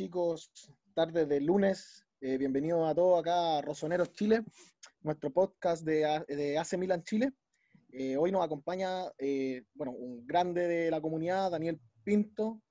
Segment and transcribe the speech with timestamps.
[0.00, 0.50] chicos,
[0.94, 2.06] tardes de lunes.
[2.22, 4.42] Eh, bienvenidos a todos acá a Rosoneros Chile,
[5.02, 7.34] nuestro podcast de, de AC Milan Chile.
[7.92, 12.62] Eh, hoy nos acompaña, eh, bueno, un grande de la comunidad, Daniel Pinto,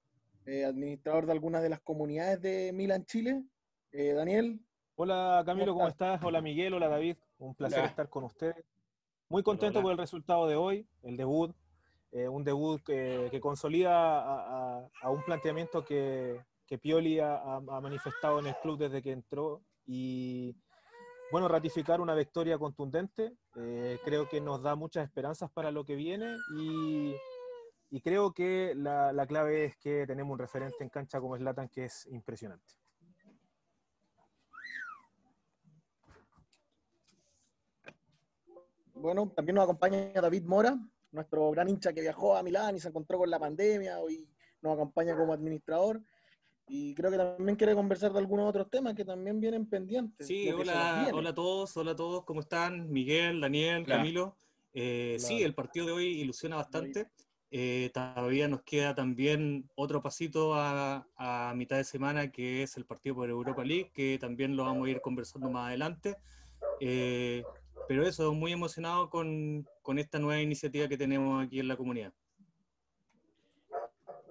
[0.67, 3.43] administrador de algunas de las comunidades de Milan Chile.
[3.91, 4.59] Daniel.
[4.95, 6.19] Hola Camilo, ¿cómo estás?
[6.23, 8.65] Hola Miguel, hola David, un placer estar con ustedes.
[9.29, 11.55] Muy contento por el resultado de hoy, el debut,
[12.11, 18.77] un debut que, consolida a, un planteamiento que, que Pioli ha, manifestado en el club
[18.77, 20.55] desde que entró y
[21.31, 25.95] bueno, ratificar una victoria contundente, eh, creo que nos da muchas esperanzas para lo que
[25.95, 27.15] viene y,
[28.03, 32.05] creo que la, clave es que tenemos un referente en cancha como Slatan que es
[32.11, 32.75] impresionante.
[38.93, 40.77] Bueno, también nos acompaña David Mora,
[41.11, 44.29] nuestro gran hincha que viajó a Milán y se encontró con la pandemia, hoy
[44.61, 46.01] nos acompaña como administrador.
[46.71, 50.27] Y creo que también quiere conversar de algunos otros temas que también vienen pendientes.
[50.27, 52.91] Sí, hola, hola a todos, hola a todos, ¿cómo están?
[52.91, 54.35] Miguel, Daniel, Camilo.
[54.73, 57.07] Eh, sí, el partido de hoy ilusiona bastante.
[57.49, 61.03] Eh, todavía nos queda también otro pasito a,
[61.55, 64.91] mitad de semana, que es el partido por Europa League, que también lo vamos a
[64.91, 66.17] ir conversando más adelante.
[66.79, 67.43] Eh,
[67.87, 72.13] pero eso, muy emocionado con, con esta nueva iniciativa que tenemos aquí en la comunidad.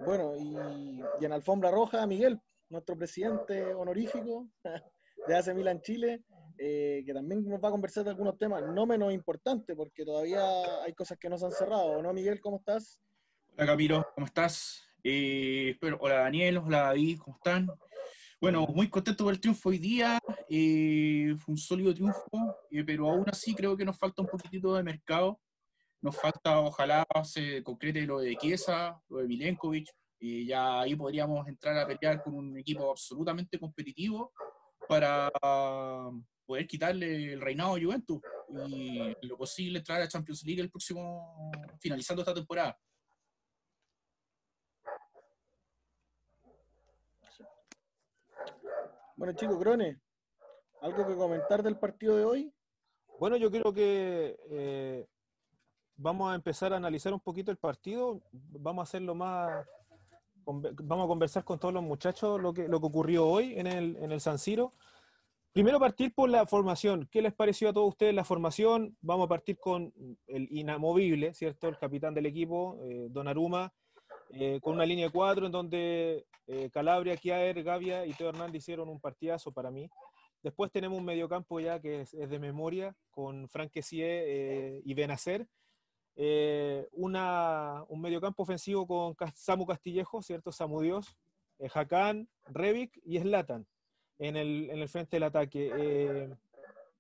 [0.09, 4.49] Bueno, y, en Alfombra Roja, Miguel, nuestro presidente honorífico
[5.29, 6.23] de AC Milan Chile,
[6.57, 10.41] eh, que también nos va a conversar de algunos temas no menos importantes, porque todavía
[10.83, 12.41] hay cosas que no se han cerrado, ¿no, Miguel?
[12.41, 12.99] ¿Cómo estás?
[13.55, 14.83] Hola, Camilo, ¿cómo estás?
[15.05, 17.69] Eh, hola, Daniel, hola, David, ¿cómo están?
[18.41, 20.19] Bueno, muy contento por el triunfo hoy día,
[20.49, 24.83] eh, fue un sólido triunfo, pero aún así creo que nos falta un poquitito de
[24.83, 25.39] mercado
[26.01, 29.89] nos falta, ojalá se concrete lo de Chiesa, lo de Milenkovic,
[30.21, 34.33] y ya ahí podríamos entrar a pelear con un equipo absolutamente competitivo
[34.89, 35.31] para
[36.47, 38.21] poder quitarle el reinado a Juventus
[38.69, 42.77] y lo posible entrar a Champions League el próximo, finalizando esta temporada.
[49.17, 50.01] Bueno chicos, Grone,
[50.81, 52.55] ¿algo que comentar del partido de hoy?
[53.19, 55.09] Bueno, yo creo que eh,
[55.99, 59.67] vamos a empezar a analizar un poquito el partido, vamos a hacerlo más,
[60.47, 63.97] vamos a conversar con todos los muchachos lo que, lo que ocurrió hoy en el,
[63.97, 64.73] en el San Siro.
[65.53, 67.09] Primero partir por la formación.
[67.11, 68.97] ¿Qué les pareció a todos ustedes la formación?
[69.01, 69.93] Vamos a partir con
[70.29, 71.69] el inamovible, ¿cierto?
[71.69, 73.73] El capitán del equipo, eh, Don Aruma,
[74.31, 78.63] eh, con una línea de cuatro en donde eh, Calabria, Kiaer, Gavia y Teo Hernández
[78.63, 79.91] hicieron un partidazo para mí.
[80.43, 85.49] Después tenemos un mediocampo ya que es, de memoria, con Frank y Benacer,
[86.21, 90.51] eh, una, un mediocampo ofensivo con Samu Castillejo, ¿cierto?
[90.51, 91.17] Samu Dios,
[91.61, 93.65] eh, Hakan, Revic y Slatan
[94.19, 95.71] en el, en el frente del ataque.
[95.73, 96.35] Eh,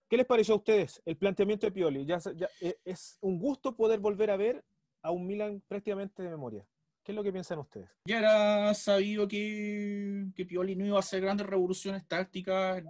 [0.08, 2.06] ¿Qué les pareció a ustedes el planteamiento de Pioli?
[2.06, 2.20] Ya,
[2.60, 4.64] eh, es un gusto poder volver a ver
[5.02, 6.64] a un Milan prácticamente de memoria.
[7.02, 7.90] ¿Qué es lo que piensan ustedes?
[8.04, 12.84] Ya era sabido que, que Pioli no iba a hacer grandes revoluciones tácticas,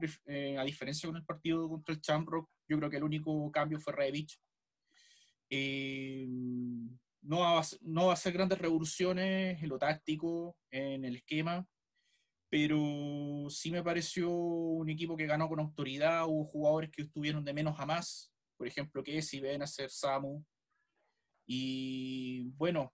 [0.58, 2.50] a diferencia con el partido contra el Chamrock.
[2.68, 4.32] Yo creo que el único cambio fue Revic,
[5.50, 6.26] eh,
[7.22, 11.66] no, va a, no va a hacer grandes revoluciones en lo táctico, en el esquema,
[12.50, 16.26] pero sí me pareció un equipo que ganó con autoridad.
[16.26, 19.90] Hubo jugadores que estuvieron de menos a más, por ejemplo, que si ven a ser
[19.90, 20.42] Samu.
[21.46, 22.92] Y bueno,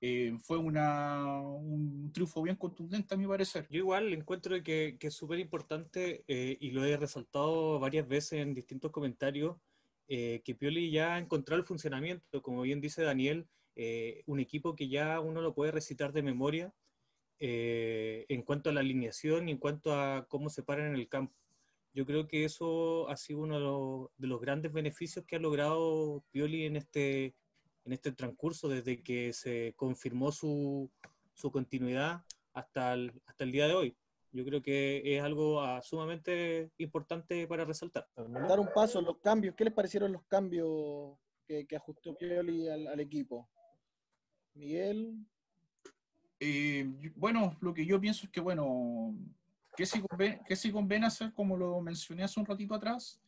[0.00, 3.66] eh, fue una, un triunfo bien contundente a mi parecer.
[3.70, 8.40] Yo igual encuentro que, que es súper importante eh, y lo he resaltado varias veces
[8.40, 9.56] en distintos comentarios
[10.08, 14.76] eh, que Pioli ya ha encontrado el funcionamiento, como bien dice Daniel, eh, un equipo
[14.76, 16.72] que ya uno lo puede recitar de memoria
[17.40, 21.08] eh, en cuanto a la alineación y en cuanto a cómo se paran en el
[21.08, 21.34] campo.
[21.92, 26.64] Yo creo que eso ha sido uno de los, grandes beneficios que ha logrado Pioli
[26.66, 27.34] en este,
[27.84, 30.90] en este transcurso, desde que se confirmó su,
[31.34, 33.96] su continuidad hasta hasta el día de hoy
[34.32, 38.08] yo creo que es algo ah, sumamente importante para resaltar.
[38.16, 43.48] Dar un paso, los cambios, ¿qué les parecieron los cambios que, ajustó Pioli al, equipo?
[44.54, 45.14] Miguel.
[46.38, 49.14] Eh, bueno, lo que yo pienso es que, bueno,
[49.76, 53.20] que si conviene, que si conviene hacer, como lo mencioné hace un ratito atrás,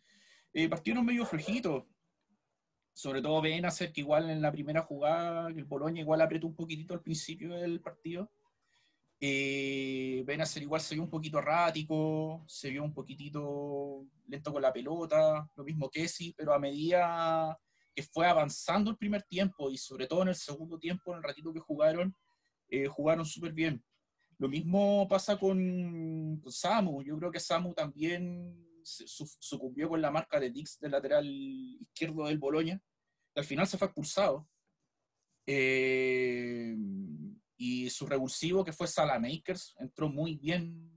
[0.52, 1.84] eh, partieron medio flojitos.
[2.92, 6.56] Sobre todo ven hacer que igual en la primera jugada, el Boloña igual apretó un
[6.56, 8.28] poquitito al principio del partido
[9.20, 14.72] eh, ser igual se vio un poquito errático, se vio un poquitito lento con la
[14.72, 17.58] pelota, lo mismo que sí, pero a medida
[17.94, 21.24] que fue avanzando el primer tiempo y sobre todo en el segundo tiempo, en el
[21.24, 22.14] ratito que jugaron,
[22.68, 23.82] eh, jugaron súper bien.
[24.38, 27.02] Lo mismo pasa con, Samu.
[27.02, 32.38] Yo creo que Samu también sucumbió con la marca de Dix del lateral izquierdo del
[32.38, 32.80] Boloña.
[33.34, 34.48] Al final se fue expulsado.
[35.44, 36.76] Eh,
[37.58, 40.90] y su revulsivo, que fue Salamakers, entró muy bien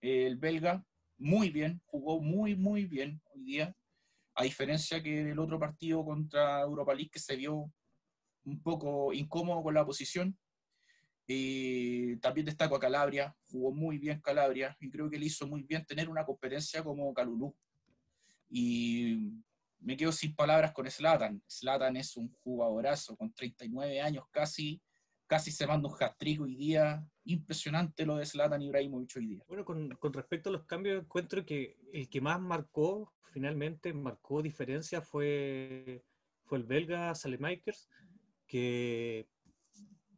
[0.00, 0.86] el belga,
[1.18, 3.76] muy bien, jugó muy, muy bien hoy día,
[4.36, 7.72] a diferencia que del otro partido contra Europa League que se vio
[8.44, 10.38] un poco incómodo con la posición.
[11.26, 15.64] Eh, también destaco a Calabria, jugó muy bien Calabria y creo que le hizo muy
[15.64, 17.54] bien tener una competencia como Calulú.
[18.48, 19.32] Y
[19.80, 21.42] me quedo sin palabras con Slatan.
[21.48, 24.80] Slatan es un jugadorazo con 39 años casi,
[25.28, 27.06] casi se manda un hat-trick hoy día.
[27.24, 29.44] Impresionante lo de Zlatan Ibrahimovic hoy día.
[29.46, 34.42] Bueno, con, con, respecto a los cambios, encuentro que el que más marcó, finalmente marcó
[34.42, 36.02] diferencia fue,
[36.44, 37.88] fue el belga Salemakers,
[38.46, 39.28] que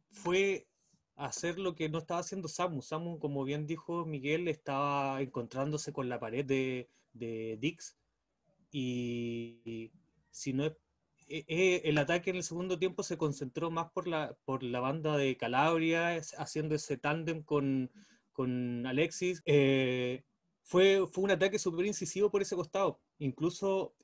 [0.09, 0.67] fue
[1.15, 2.81] hacer lo que no estaba haciendo Samu.
[2.81, 7.97] Samu, como bien dijo Miguel, estaba encontrándose con la pared de, de Dix.
[8.71, 9.91] Y
[10.29, 10.73] si no es
[11.31, 14.81] eh, eh, el ataque en el segundo tiempo se concentró más por la, por la
[14.81, 17.89] banda de Calabria, haciendo ese tándem con,
[18.33, 19.41] con Alexis.
[19.45, 20.23] Eh,
[20.63, 22.99] fue, fue un ataque súper incisivo por ese costado.
[23.17, 23.95] Incluso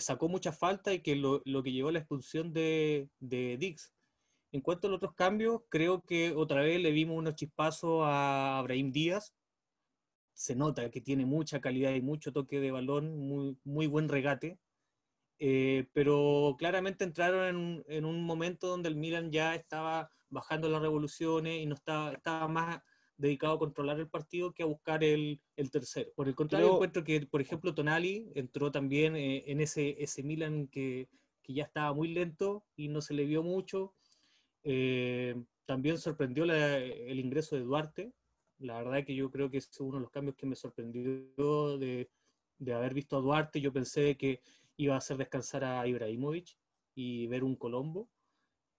[0.00, 3.92] sacó mucha falta y que lo, lo, que llevó a la expulsión de, de Dix.
[4.52, 8.58] En cuanto a los otros cambios, creo que otra vez le vimos unos chispazos a
[8.58, 9.34] Abraham Díaz.
[10.32, 14.58] Se nota que tiene mucha calidad y mucho toque de balón, muy, muy buen regate.
[15.38, 21.60] Eh, pero claramente entraron en, un momento donde el Milan ya estaba bajando las revoluciones
[21.60, 22.80] y no estaba, estaba más
[23.16, 26.10] dedicado a controlar el partido que a buscar el, el tercero.
[26.14, 30.68] Por el contrario, encuentro que, por ejemplo, Tonali entró también eh, en ese, ese Milan
[30.68, 31.08] que,
[31.42, 33.94] que, ya estaba muy lento y no se le vio mucho.
[34.62, 35.36] Eh,
[35.66, 38.12] también sorprendió el ingreso de Duarte.
[38.58, 41.78] La verdad es que yo creo que es uno de los cambios que me sorprendió
[41.78, 42.10] de,
[42.58, 43.60] de haber visto a Duarte.
[43.60, 44.40] Yo pensé que
[44.76, 46.56] iba a hacer descansar a Ibrahimovic
[46.94, 48.08] y ver un Colombo.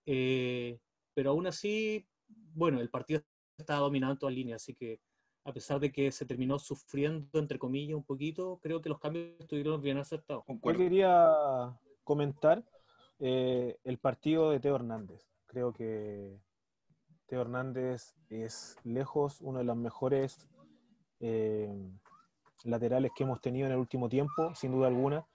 [0.06, 0.80] Eh,
[1.14, 3.22] pero aún así, bueno, el partido
[3.58, 5.00] estaba dominado en todas líneas, así que
[5.46, 9.40] a pesar de que se terminó sufriendo, entre comillas, un poquito, creo que los cambios
[9.40, 10.44] estuvieron bien acertados.
[10.48, 11.32] Yo quería
[12.04, 12.64] comentar
[13.20, 15.30] eh, el partido de Teo Hernández.
[15.46, 16.40] Creo que
[17.28, 20.50] Teo Hernández es lejos uno de los mejores
[21.20, 21.72] eh,
[22.64, 25.26] laterales que hemos tenido en el último tiempo, sin duda alguna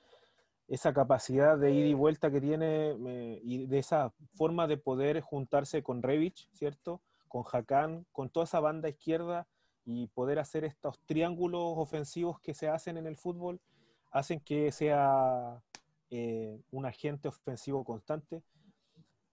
[0.70, 2.94] esa capacidad de ida y vuelta que tiene
[3.42, 7.02] y de esa forma de poder juntarse con Revich, ¿cierto?
[7.26, 9.48] Con Hakan, con toda esa banda izquierda
[9.84, 13.60] y poder hacer estos triángulos ofensivos que se hacen en el fútbol,
[14.12, 15.60] hacen que sea
[16.08, 18.44] eh, un agente ofensivo constante.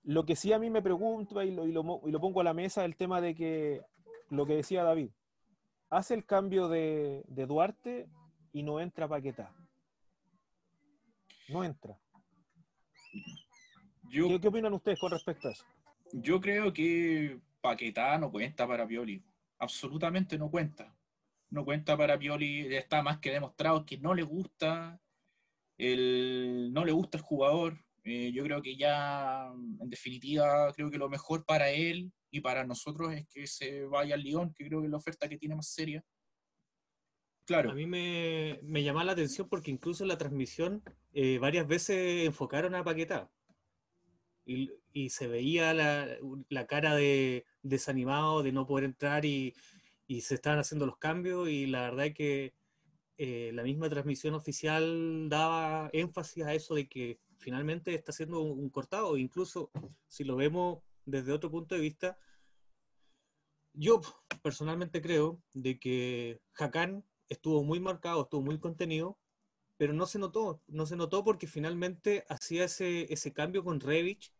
[0.03, 2.83] Lo que sí a mí me pregunto y lo, y lo, pongo a la mesa
[2.83, 3.83] el tema de que
[4.31, 5.11] lo que decía David,
[5.91, 8.09] hace el cambio de, de Duarte
[8.53, 9.53] y no entra Paquetá
[11.49, 11.97] no entra.
[14.09, 15.65] ¿Qué, opinan ustedes con respecto a eso?
[16.13, 19.23] Yo creo que Paquetá no cuenta para Pioli.
[19.59, 20.95] Absolutamente no cuenta.
[21.49, 22.73] No cuenta para Pioli.
[22.75, 24.99] Está más que demostrado que no le gusta
[25.77, 27.83] el, no le gusta el jugador.
[28.03, 29.51] Eh, yo creo que ya,
[29.81, 34.15] en definitiva, creo que lo mejor para él y para nosotros es que se vaya
[34.15, 36.03] al Lyon, que creo que es la oferta que tiene más seria.
[37.47, 37.71] Claro.
[37.71, 42.27] A mí me, me llamaba la atención porque incluso en la transmisión eh, varias veces
[42.27, 43.31] enfocaron a Paquetá.
[44.45, 49.53] Y, se veía la, cara de desanimado de no poder entrar y,
[50.07, 52.53] y, se estaban haciendo los cambios y la verdad es que
[53.17, 58.59] eh, la misma transmisión oficial daba énfasis a eso de que finalmente está siendo un,
[58.59, 59.17] un cortado.
[59.17, 59.71] Incluso
[60.07, 62.17] si lo vemos desde otro punto de vista,
[63.73, 64.01] yo
[64.41, 69.17] personalmente creo de que Hakan estuvo muy marcado, estuvo muy contenido,
[69.77, 74.33] pero no se notó, no se notó porque finalmente hacía ese, ese cambio con Revich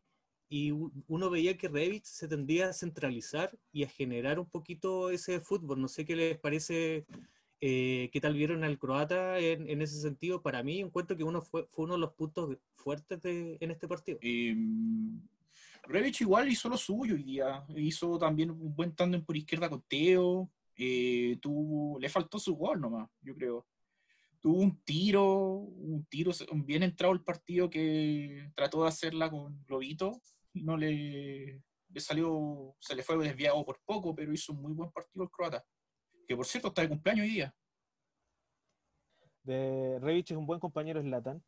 [0.50, 5.41] y uno veía que Revich se tendía a centralizar y a generar un poquito ese
[5.41, 5.82] fútbol.
[5.82, 7.06] No sé qué les parece,
[7.60, 10.41] eh, qué tal vieron al croata en, en, ese sentido.
[10.41, 13.88] Para mí encuentro que uno fue, fue uno de los puntos fuertes de, en este
[13.88, 14.20] partido.
[14.22, 14.56] Eh,
[15.84, 19.82] Revich igual hizo lo suyo hoy día, hizo también un buen tándem por izquierda con
[19.82, 23.65] Teo, eh, tuvo, le faltó su gol nomás, yo creo.
[24.39, 30.22] Tuvo un tiro, un tiro bien entrado el partido que trató de hacerla con Lobito
[30.53, 34.74] y no le, le salió, se le fue desviado por poco, pero hizo un muy
[34.74, 35.65] buen partido el croata,
[36.27, 37.55] que por cierto está de cumpleaños hoy día.
[39.43, 41.41] De Revich es un buen compañero Slatan.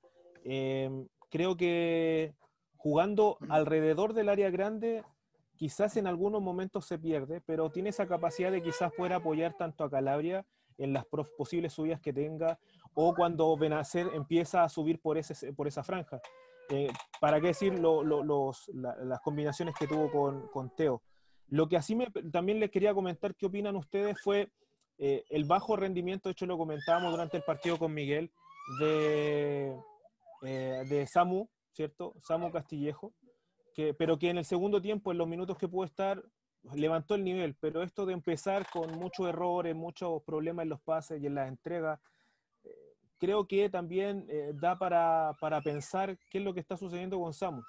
[0.44, 0.90] Eh,
[1.30, 2.34] creo que
[2.78, 5.04] jugando alrededor del área grande
[5.60, 9.84] quizás en algunos momentos se pierde, pero tiene esa capacidad de quizás poder apoyar tanto
[9.84, 10.46] a Calabria
[10.78, 12.58] en las posibles subidas que tenga,
[12.94, 16.22] o cuando Benacer empieza a subir por, ese, por esa franja.
[16.70, 16.88] Eh,
[17.20, 21.04] ¿Para qué decir las combinaciones que tuvo con, con, Teo?
[21.50, 24.18] Lo que así me, también les quería comentar, ¿qué opinan ustedes?
[24.24, 24.50] Fue
[24.98, 28.32] eh, el bajo rendimiento, de hecho lo comentábamos durante el partido con Miguel,
[28.80, 29.78] de,
[30.44, 32.14] eh, de Samu, ¿cierto?
[32.22, 33.14] Samu Castillejo,
[33.80, 36.22] que, pero que en el segundo tiempo, en los minutos que pudo estar,
[36.74, 41.22] levantó el nivel, pero esto de empezar con muchos errores, muchos problemas en los pases
[41.22, 41.98] y en las entregas,
[42.66, 42.70] eh,
[43.18, 47.34] creo que también eh, da para, para, pensar qué es lo que está sucediendo con
[47.34, 47.62] Samu.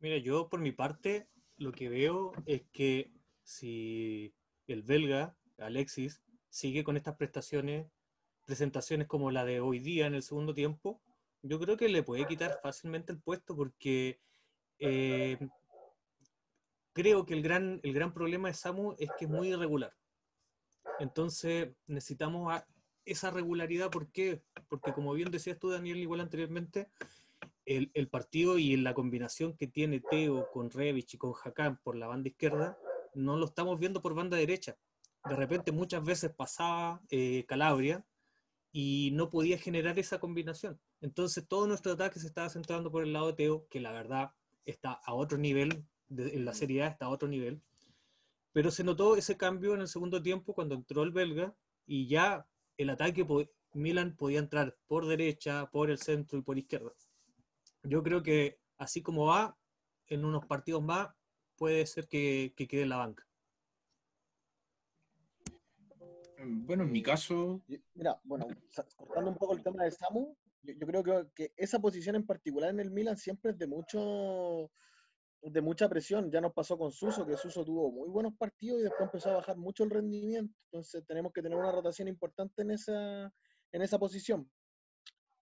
[0.00, 1.28] Mira, yo por mi parte
[1.58, 3.12] lo que veo es que
[3.44, 4.34] si
[4.66, 7.86] el belga, Alexis, sigue con estas prestaciones,
[8.46, 11.00] presentaciones como la de hoy día en el segundo tiempo,
[11.40, 14.18] yo creo que le puede quitar fácilmente el puesto porque
[14.84, 15.38] eh,
[16.92, 19.94] creo que el gran, el gran problema de Samu es que es muy irregular.
[20.98, 22.52] Entonces necesitamos
[23.04, 23.90] esa regularidad.
[23.90, 24.42] ¿Por qué?
[24.68, 26.90] Porque como bien decías tú, Daniel, igual anteriormente,
[27.64, 31.96] el, el, partido y la combinación que tiene Teo con Revich y con Hakan por
[31.96, 32.76] la banda izquierda,
[33.14, 34.76] no lo estamos viendo por banda derecha.
[35.24, 38.04] De repente muchas veces pasaba eh, Calabria
[38.72, 40.80] y no podía generar esa combinación.
[41.00, 44.32] Entonces todo nuestro ataque se estaba centrando por el lado de Teo, que la verdad
[44.64, 47.60] está a otro nivel, en la Serie A está a otro nivel.
[48.52, 51.54] Pero se notó ese cambio en el segundo tiempo cuando entró el belga
[51.86, 53.26] y ya el ataque,
[53.72, 56.92] Milan podía entrar por derecha, por el centro y por izquierda.
[57.82, 59.56] Yo creo que así como va,
[60.08, 61.08] en unos partidos más,
[61.56, 63.26] puede ser que, que quede en la banca.
[66.44, 67.62] Bueno, en mi caso.
[67.94, 68.48] Mira, bueno,
[68.96, 72.70] cortando un poco el tema de Samu, yo, creo que, que, esa posición en particular
[72.70, 74.70] en el Milan siempre es de mucho
[75.42, 76.30] de mucha presión.
[76.30, 79.36] Ya nos pasó con Suso, que Suso tuvo muy buenos partidos y después empezó a
[79.36, 80.54] bajar mucho el rendimiento.
[80.70, 83.32] Entonces tenemos que tener una rotación importante en esa,
[83.72, 84.48] en esa posición.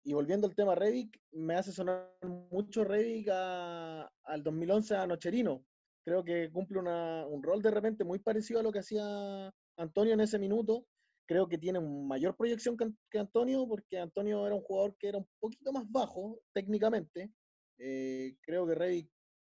[0.04, 2.14] Y volviendo al tema Revic, me hace sonar
[2.52, 5.66] mucho Revic al 2011 a Nocherino.
[6.04, 10.14] Creo que cumple una, un rol de repente muy parecido a lo que hacía Antonio
[10.14, 10.86] en ese minuto,
[11.26, 15.28] creo que tiene mayor proyección que, Antonio, porque Antonio era un jugador que era un
[15.40, 17.32] poquito más bajo técnicamente.
[17.78, 19.10] Eh, creo que Rey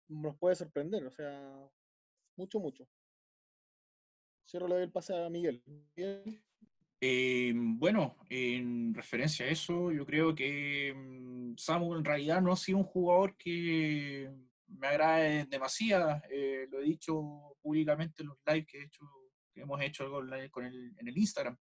[0.08, 1.70] nos puede sorprender, o sea,
[2.36, 2.88] mucho, mucho.
[4.48, 5.62] Cierro le doy el pase a Miguel.
[7.00, 12.56] Eh, bueno, en referencia a eso, yo creo que mm, Samu en realidad no ha
[12.56, 14.30] sido un jugador que
[14.66, 16.20] me agrade demasiado.
[16.30, 19.04] Eh, lo he dicho públicamente en los lives que he hecho
[19.52, 20.10] que hemos hecho
[20.50, 21.56] con el, en el Instagram.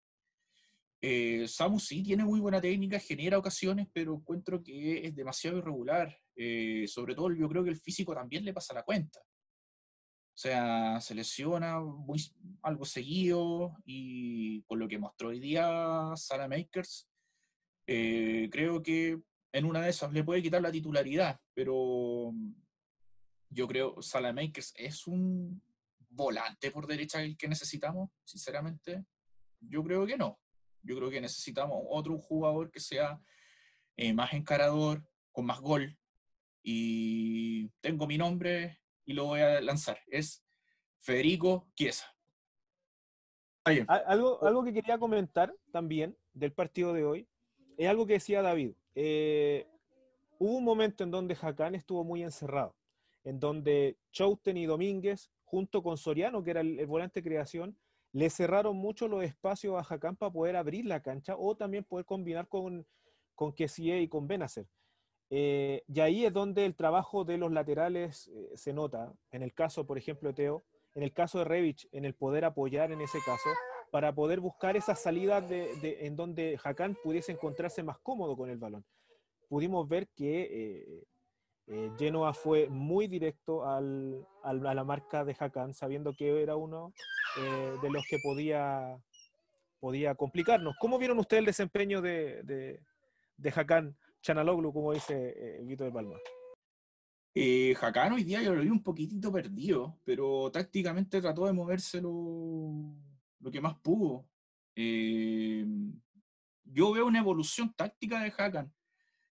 [1.01, 6.17] Eh, Samu sí tiene muy buena técnica, genera ocasiones, pero encuentro que es demasiado irregular.
[6.35, 9.19] Eh, sobre todo yo creo que el físico también le pasa la cuenta.
[9.19, 12.21] O sea, se lesiona muy,
[12.63, 17.09] algo seguido y por lo que mostró hoy día Sala Makers,
[17.87, 19.19] eh, creo que
[19.51, 22.33] en una de esas le puede quitar la titularidad, pero
[23.49, 25.61] yo creo Sala Makers es un
[26.23, 29.05] volante por derecha el que necesitamos, sinceramente.
[29.59, 30.39] Yo creo que no.
[30.83, 33.19] Yo creo que necesitamos otro jugador que sea
[33.97, 35.97] eh, más encarador, con más gol.
[36.61, 39.99] Y tengo mi nombre y lo voy a lanzar.
[40.07, 40.43] Es
[40.99, 42.05] Federico Chiesa.
[43.87, 47.27] Algo, algo que quería comentar también del partido de hoy
[47.77, 48.73] es algo que decía David.
[48.95, 49.67] Eh,
[50.39, 52.75] hubo un momento en donde Jacán estuvo muy encerrado,
[53.23, 57.75] en donde Chouten y Domínguez junto con Soriano, que era el, volante de creación,
[58.11, 62.05] le cerraron mucho los espacios a Jacán para poder abrir la cancha o también poder
[62.05, 62.85] combinar con,
[63.33, 64.67] con Kessie y con Benacer.
[65.31, 69.11] Eh, y ahí es donde el trabajo de los laterales eh, se nota.
[69.31, 70.63] En el caso, por ejemplo, de Teo,
[70.93, 73.49] en el caso de Revich, en el poder apoyar en ese caso,
[73.91, 78.57] para poder buscar esas salidas de, en donde Jacán pudiese encontrarse más cómodo con el
[78.59, 78.85] balón.
[79.47, 81.03] Pudimos ver que eh,
[81.69, 86.93] eh, Genoa fue muy directo al, a la marca de Hakan, sabiendo que era uno
[87.37, 88.99] eh, de los que podía,
[89.79, 90.75] podía complicarnos.
[90.79, 92.81] ¿Cómo vieron ustedes el desempeño de, de,
[93.37, 96.17] de Hakan Chanaloglu, como dice eh, Vito de Palma?
[97.35, 102.01] Eh, Hakan hoy día yo lo vi un poquitito perdido, pero tácticamente trató de moverse
[102.01, 102.95] lo,
[103.39, 104.25] lo que más pudo.
[104.75, 105.65] Eh,
[106.63, 108.73] yo veo una evolución táctica de Hakan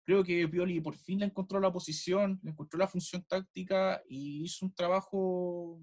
[0.04, 4.44] creo que Pioli por fin le encontró la posición, le encontró la función táctica y
[4.44, 5.80] hizo un trabajo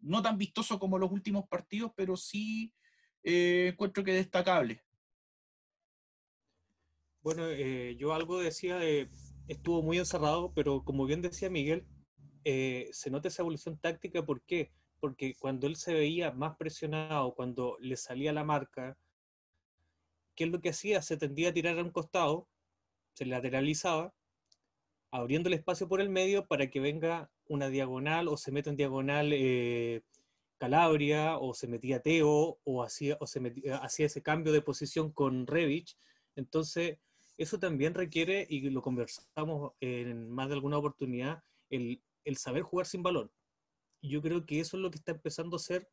[0.00, 2.72] no tan vistoso como los últimos partidos, pero sí
[3.22, 4.82] eh, encuentro que destacable.
[7.22, 9.10] Bueno, eh, yo algo decía de,
[9.46, 11.86] estuvo muy encerrado, pero como bien decía Miguel,
[12.44, 14.72] eh, se nota esa evolución táctica, ¿por qué?
[15.00, 18.96] porque cuando él se veía más presionado, cuando le salía la marca,
[20.36, 21.02] ¿qué es lo que hacía?
[21.02, 22.48] Se tendía a tirar a un costado,
[23.20, 24.14] se lateralizaba,
[25.10, 28.76] abriendo el espacio por el medio para que venga una diagonal o se meta en
[28.76, 30.00] diagonal eh,
[30.56, 33.26] Calabria o se metía Teo o hacía, o
[33.82, 35.98] hacía ese cambio de posición con Revich.
[36.34, 36.96] Entonces,
[37.36, 42.86] eso también requiere, y lo conversamos en más de alguna oportunidad, el, el saber jugar
[42.86, 43.30] sin balón.
[44.00, 45.90] Yo creo que eso es lo que está empezando a hacer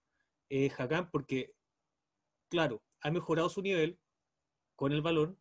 [0.50, 1.54] eh, Hakan, porque,
[2.48, 4.00] claro, ha mejorado su nivel
[4.78, 5.38] con el balón,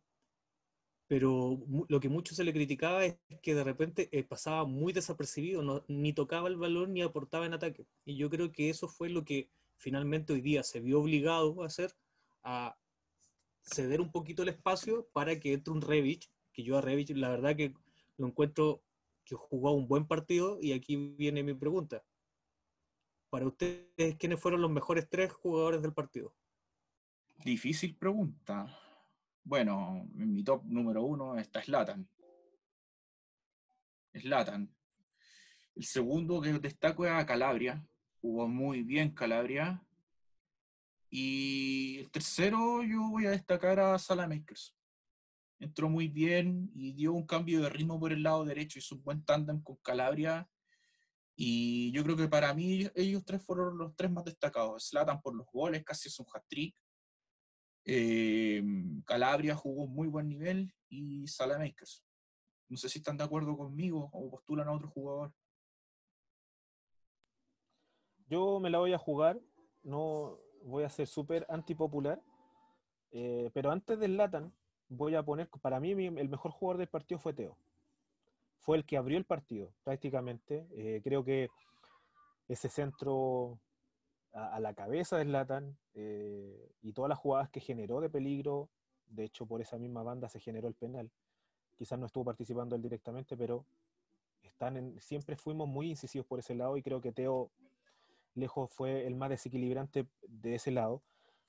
[1.07, 5.61] pero lo que mucho se le criticaba es que de repente eh, pasaba muy desapercibido,
[5.61, 7.87] no, ni tocaba el balón ni aportaba en ataque.
[8.03, 11.67] Y yo creo que eso fue lo que finalmente hoy día se vio obligado a
[11.67, 11.93] hacer,
[12.43, 12.77] a
[13.63, 17.29] ceder un poquito el espacio para que entre un Revich, que yo a Revich la
[17.29, 17.73] verdad que
[18.17, 18.83] lo encuentro
[19.23, 22.03] que jugó un buen partido y aquí viene mi pregunta.
[23.29, 26.33] Para ustedes, ¿quiénes fueron los mejores tres jugadores del partido?
[27.43, 28.86] Difícil pregunta.
[29.47, 32.05] Bueno, en mi top número uno está Slatan.
[34.13, 34.75] Slatan.
[35.73, 37.81] El segundo que destaco es a Calabria.
[38.19, 39.81] Jugó muy bien Calabria.
[41.09, 44.75] Y el tercero yo voy a destacar a Salamakers.
[45.59, 48.79] Entró muy bien y dio un cambio de ritmo por el lado derecho.
[48.79, 50.45] Hizo un buen tándem con Calabria.
[51.37, 54.89] Y yo creo que para mí ellos tres fueron los tres más destacados.
[54.89, 56.75] Slatan por los goles, casi es un hat-trick.
[57.89, 58.61] Eh,
[59.05, 62.03] Calabria jugó muy buen nivel y Salamakers.
[62.67, 65.33] No sé si están de acuerdo conmigo o postulan a otro jugador.
[68.27, 69.39] Yo me la voy a jugar,
[69.83, 72.21] no voy a ser súper antipopular,
[73.11, 74.53] eh, pero antes del Latan
[74.89, 77.57] voy a poner, para mí el mejor jugador del partido fue Teo.
[78.59, 80.67] Fue el que abrió el partido prácticamente.
[80.71, 81.47] Eh, creo que
[82.49, 83.61] ese centro
[84.37, 88.69] a, la cabeza del Latan eh, y todas las jugadas que generó de peligro,
[89.07, 91.09] de hecho por esa misma banda se generó el penal.
[91.75, 93.65] Quizás no estuvo participando él directamente, pero
[94.43, 97.51] están siempre fuimos muy incisivos por ese lado y creo que Teo
[98.35, 101.01] lejos fue el más desequilibrante de ese lado.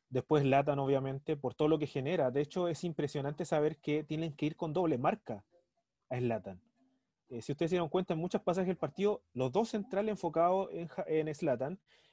[0.09, 2.31] Después Latan, obviamente, por todo lo que genera.
[2.31, 5.45] De hecho, es impresionante saber que tienen que ir con doble marca
[6.09, 6.61] a Slatan.
[7.29, 10.71] Eh, si ustedes se dieron cuenta, en muchos pasajes del partido, los dos centrales enfocados
[10.73, 11.35] en, en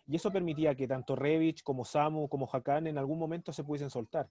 [0.08, 3.90] y eso permitía que tanto Revich como Samu como Hakan en algún momento se pudiesen
[3.90, 4.30] soltar.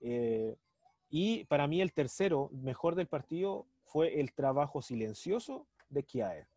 [0.00, 0.56] Eh,
[1.08, 6.48] y para mí el tercero mejor del partido fue el trabajo silencioso de Kiaer.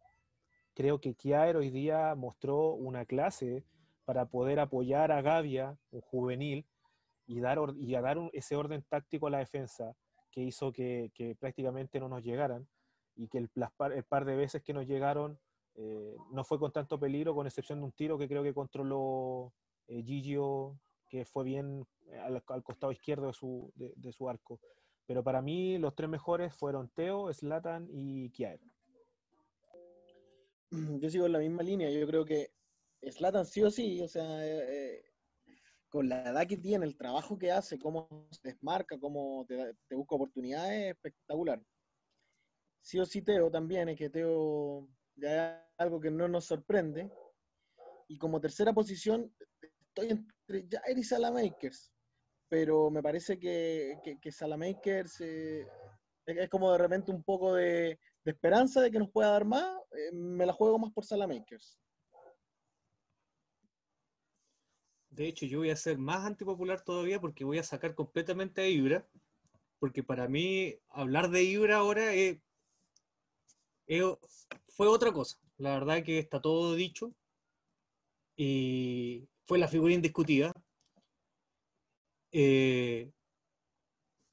[0.73, 3.63] Creo que Kiaer hoy día mostró una clase
[4.05, 6.65] para poder apoyar a Gavia, un juvenil,
[7.27, 9.95] y dar, y a dar ese orden táctico a la defensa
[10.31, 12.67] que hizo que, prácticamente no nos llegaran
[13.15, 13.49] y que el,
[13.93, 15.39] el par de veces que nos llegaron
[15.75, 19.53] eh, no fue con tanto peligro, con excepción de un tiro que creo que controló
[19.88, 23.27] eh, Gigio, que fue bien eh, al, costado izquierdo
[23.75, 24.60] de su, arco.
[25.05, 28.60] Pero para mí los tres mejores fueron Teo, Slatan y Kiaer.
[30.71, 32.51] Yo sigo en la misma línea, yo creo que
[33.01, 34.27] Slatan sí o sí, o sea,
[35.89, 39.95] con la edad que tiene, el trabajo que hace, cómo se desmarca, cómo te, te
[39.95, 41.60] busca oportunidades, espectacular.
[42.82, 44.88] Sí o sí Teo también, es que Teo
[45.19, 47.12] ya es algo que no nos sorprende.
[48.08, 51.91] Y como tercera posición, estoy entre Jair y Salamakers,
[52.47, 55.67] pero me parece que, que, Salamakers eh,
[56.25, 59.77] es como de repente un poco de, esperanza de que nos pueda dar más.
[59.91, 61.79] Eh, me la juego más por Salamakers.
[65.10, 68.67] De hecho, yo voy a ser más antipopular todavía porque voy a sacar completamente a
[68.67, 69.05] Ibra,
[69.77, 72.39] porque para mí hablar de Ibra ahora es
[74.79, 75.37] fue otra cosa.
[75.57, 77.13] La verdad que está todo dicho.
[78.37, 80.53] Y fue la figura indiscutida.
[82.31, 83.11] Eh,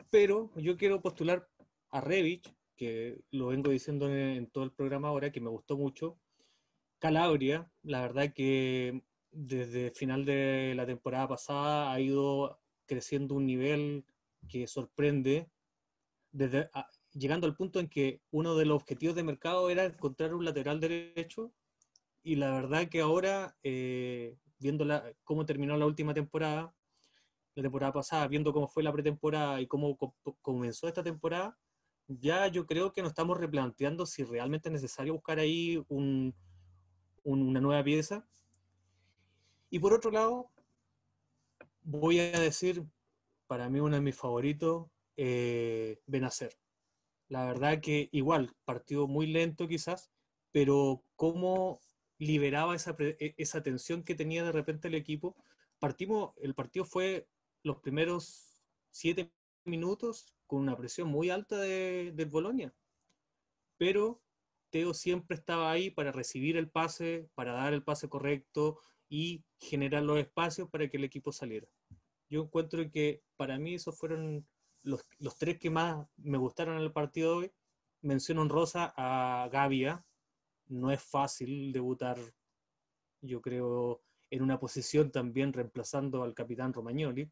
[0.08, 1.48] pero yo quiero postular
[1.90, 6.16] a Revich, que lo vengo diciendo en, todo el programa ahora, que me gustó mucho.
[7.00, 14.04] Calabria, la verdad que desde final de la temporada pasada ha ido creciendo un nivel
[14.48, 15.50] que sorprende.
[16.30, 16.70] Desde,
[17.16, 20.80] llegando al punto en que uno de los objetivos de mercado era encontrar un lateral
[20.80, 21.52] derecho
[22.22, 24.84] y la verdad que ahora, eh, viendo
[25.24, 26.74] cómo terminó la última temporada,
[27.54, 29.96] la temporada pasada, viendo cómo fue la pretemporada y cómo
[30.42, 31.56] comenzó esta temporada,
[32.08, 37.82] ya yo creo que nos estamos replanteando si realmente es necesario buscar ahí una nueva
[37.82, 38.28] pieza.
[39.70, 40.50] Y por otro lado,
[41.82, 42.84] voy a decir,
[43.46, 46.56] para mí uno de mis favoritos, eh, Benacer.
[47.28, 50.10] La verdad que igual, partido muy lento quizás,
[50.52, 51.80] pero cómo
[52.18, 55.36] liberaba esa, e, esa tensión que tenía de repente el equipo.
[55.78, 57.28] Partimos, el partido fue
[57.62, 59.32] los primeros siete
[59.64, 62.72] minutos con una presión muy alta de, del Bolonia,
[63.76, 64.22] pero
[64.70, 70.02] Teo siempre estaba ahí para recibir el pase, para dar el pase correcto y generar
[70.02, 71.68] los espacios para que el equipo saliera.
[72.28, 74.46] Yo encuentro que para mí esos fueron
[74.86, 77.52] los, tres que más me gustaron en el partido de hoy.
[78.02, 80.04] Menciono en rosa a Gavia.
[80.68, 82.18] No es fácil debutar,
[83.20, 87.30] yo creo, en una posición también reemplazando al capitán Romagnoli.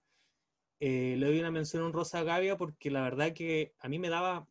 [0.81, 3.99] Eh, le doy una mención en rosa a Gavia porque la verdad que a mí
[3.99, 4.47] me daba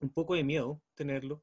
[0.00, 1.42] un poco de miedo tenerlo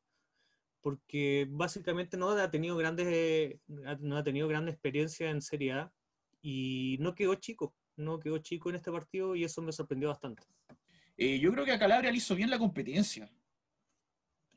[0.81, 5.93] porque básicamente no ha tenido grandes no ha tenido gran experiencia en Serie A
[6.41, 10.43] y no quedó chico, no quedó chico en este partido y eso me sorprendió bastante.
[11.17, 13.31] Eh, yo creo que a Calabria le hizo bien la competencia.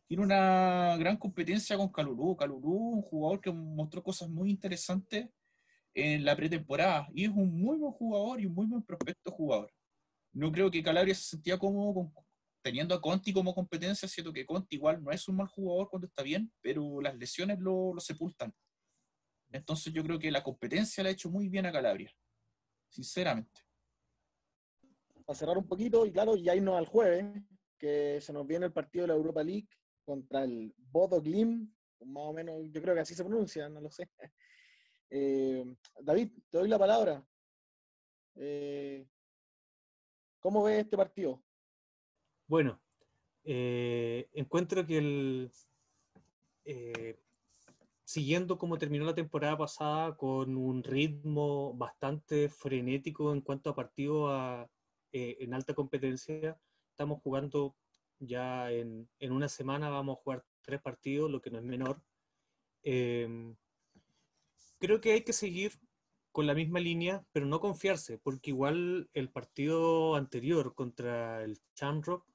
[0.06, 2.36] Tiene una gran competencia con Calurú.
[2.36, 5.28] Calurú, un jugador que mostró cosas muy interesantes
[5.94, 9.72] en la pretemporada y es un muy buen jugador y un muy buen prospecto jugador.
[10.32, 12.12] No creo que Calabria se sentía cómodo
[12.62, 16.06] teniendo a Conti como competencia, siento que Conti igual no es un mal jugador cuando
[16.06, 18.54] está bien, pero las lesiones lo, lo sepultan.
[19.52, 22.10] Entonces yo creo que la competencia la ha hecho muy bien a Calabria,
[22.88, 23.63] sinceramente.
[25.24, 27.24] Para cerrar un poquito, y claro, ya irnos al jueves,
[27.78, 29.68] que se nos viene el partido de la Europa League
[30.04, 31.72] contra el Bodo Glim,
[32.06, 34.08] más o menos, yo creo que así se pronuncia, no lo sé.
[35.16, 35.64] Eh,
[36.00, 37.24] David, te doy la palabra.
[38.34, 39.06] Eh,
[40.40, 41.40] ¿Cómo ves este partido?
[42.48, 42.80] Bueno,
[43.44, 45.52] eh, encuentro que el,
[48.02, 54.30] siguiendo como terminó la temporada pasada con un ritmo bastante frenético en cuanto a partidos
[55.14, 56.58] eh, en alta competencia,
[56.90, 57.76] estamos jugando
[58.18, 62.02] ya en, en, una semana, vamos a jugar tres partidos, lo que no es menor.
[62.82, 63.54] Em,
[64.80, 65.78] creo que hay que seguir
[66.32, 72.26] con la misma línea, pero no confiarse, porque igual el partido anterior contra el Chamrock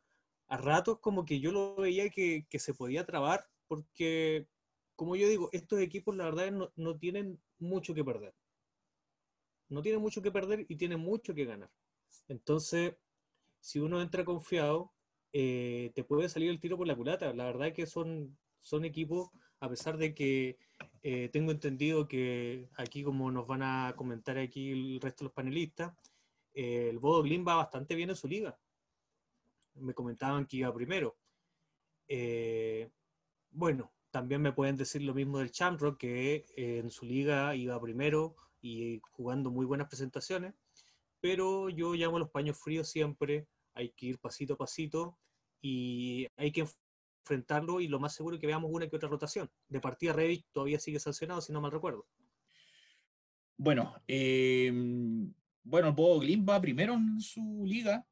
[0.48, 4.48] a ratos como que yo lo veía que, que, se podía trabar, porque,
[4.96, 8.34] como yo digo, estos equipos la verdad no, no, tienen mucho que perder.
[9.68, 11.70] No tienen mucho que perder y tienen mucho que ganar.
[12.28, 12.96] Entonces,
[13.60, 14.92] si uno entra confiado,
[15.34, 17.34] eh, te puede salir el tiro por la culata.
[17.34, 20.58] La verdad es que son, son equipos, a pesar de que
[21.04, 25.34] eh, tengo entendido que aquí, como nos van a comentar aquí el resto de los
[25.34, 25.94] panelistas,
[26.54, 28.58] eh, el Bodo Glim va bastante bien en su liga
[29.76, 31.16] me comentaban que iba primero.
[33.52, 38.36] Bueno, también me pueden decir lo mismo del Chamrock, que en su liga iba primero
[38.62, 40.54] y jugando muy buenas presentaciones,
[41.22, 45.18] pero yo llamo los paños fríos siempre, hay que ir pasito a pasito
[45.62, 46.66] y hay que
[47.26, 49.50] enfrentarlo y lo más seguro es que veamos una que otra rotación.
[49.68, 52.08] De partida Revit todavía sigue sancionado, si no mal recuerdo.
[53.58, 54.72] Bueno, eh,
[55.64, 58.08] bueno, Bodo Glim va primero en su liga,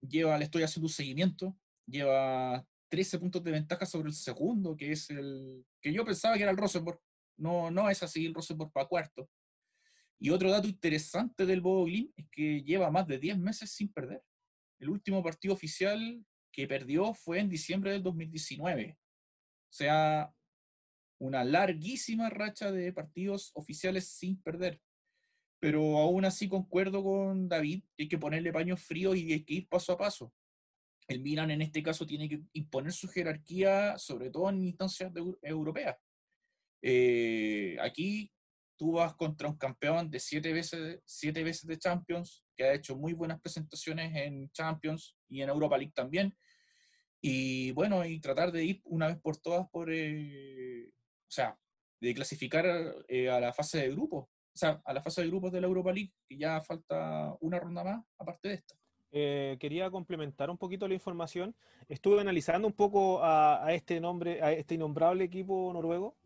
[0.00, 4.92] lleva, le estoy haciendo un seguimiento, lleva 13 puntos de ventaja sobre el segundo, que
[4.92, 7.00] es el que yo pensaba que era el Rosenborg.
[7.38, 9.30] No, no es así, el Rosenborg para cuarto.
[10.22, 13.92] Y otro dato interesante del Bodo Glim es que lleva más de 10 meses sin
[13.92, 14.22] perder.
[14.78, 18.96] El último partido oficial que perdió fue en diciembre del 2019.
[18.98, 20.32] O sea,
[21.18, 24.80] una larguísima racha de partidos oficiales sin perder
[25.62, 29.68] pero aún así concuerdo con David, hay que ponerle paños fríos y hay que ir
[29.68, 30.34] paso a paso.
[31.06, 35.96] El Milan en este caso tiene que imponer su jerarquía, sobre todo en instancias europeas.
[36.82, 38.32] Eh, aquí
[38.82, 42.96] tú vas contra un campeón de siete veces, siete veces de Champions, que ha hecho
[42.96, 46.36] muy buenas presentaciones en Champions y en Europa League también.
[47.20, 51.56] Y bueno, y tratar de ir una vez por todas por, eh, o sea,
[52.00, 52.66] de clasificar
[53.06, 55.68] eh, a la fase de grupo o sea, a la fase de grupos de la
[55.68, 58.74] Europa League, que ya falta una ronda más, aparte de esta.
[59.12, 61.54] Eh, quería complementar un poquito la información.
[61.88, 66.16] Estuve analizando un poco a, a, este nombre, a este innombrable equipo noruego.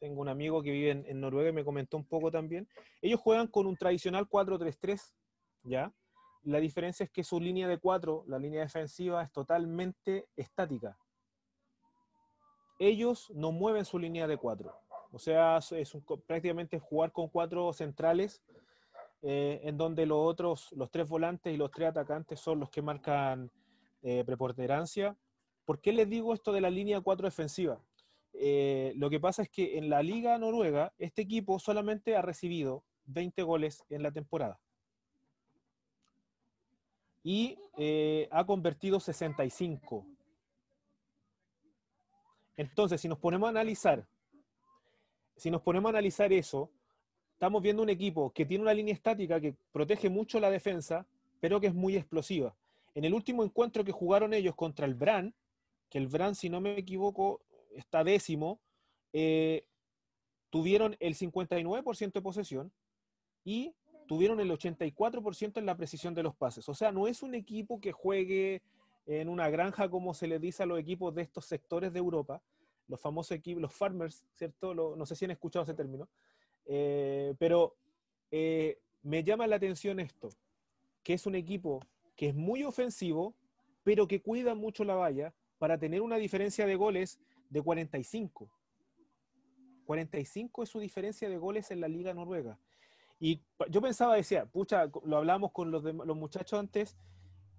[0.00, 2.68] Tengo un amigo que vive en, Noruega y me comentó un poco también.
[3.00, 5.12] Ellos juegan con un tradicional 4-3-3,
[5.62, 5.92] ¿ya?
[6.42, 10.98] La diferencia es que su línea de 4, la línea defensiva, es totalmente estática.
[12.78, 14.74] Ellos no mueven su línea de 4
[15.12, 18.42] o sea, es prácticamente jugar con cuatro centrales,
[19.22, 22.80] eh, en donde los otros, los tres volantes y los tres atacantes son los que
[22.80, 23.50] marcan
[24.02, 25.16] eh, preponderancia.
[25.64, 27.80] ¿Por qué les digo esto de la línea 4 defensiva?
[28.32, 32.84] Eh, lo que pasa es que en la Liga Noruega, este equipo solamente ha recibido
[33.06, 34.60] 20 goles en la temporada.
[37.22, 40.06] Y eh, ha convertido 65.
[42.56, 44.06] Entonces, si nos ponemos a analizar
[45.40, 46.70] si nos ponemos a analizar eso,
[47.32, 51.06] estamos viendo un equipo que tiene una línea estática que protege mucho la defensa,
[51.40, 52.54] pero que es muy explosiva.
[52.94, 55.34] En el último encuentro que jugaron ellos contra el Bran,
[55.88, 57.40] que el Bran, si no me equivoco,
[57.70, 58.60] está décimo,
[59.12, 59.66] eh,
[60.50, 62.72] tuvieron el 59% de posesión
[63.44, 63.74] y
[64.06, 66.68] tuvieron el 84% en la precisión de los pases.
[66.68, 68.62] O sea, no es un equipo que juegue
[69.06, 72.42] en una granja como se le dice a los equipos de estos sectores de Europa,
[72.88, 74.74] los famosos equipos, los farmers, ¿cierto?
[74.74, 76.08] no sé si han escuchado ese término,
[76.66, 77.76] eh, pero
[78.30, 80.30] eh, me llama la atención esto,
[81.02, 81.80] que es un equipo
[82.16, 83.34] que es muy ofensivo,
[83.82, 88.50] pero que cuida mucho la valla para tener una diferencia de goles de 45.
[89.84, 92.58] 45 es su diferencia de goles en la Liga Noruega.
[93.18, 96.96] Y yo pensaba, decía, pucha, lo hablamos con los, los muchachos antes,